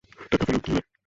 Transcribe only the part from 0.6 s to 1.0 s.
দিয়ে দে!